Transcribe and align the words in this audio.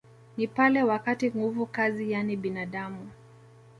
Ni 0.37 0.47
pale 0.47 0.83
wakati 0.83 1.27
nguvu 1.29 1.65
kazi 1.65 2.11
yani 2.11 2.35
binadamu 2.37 3.09